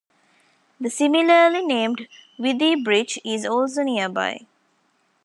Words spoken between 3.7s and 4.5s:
nearby.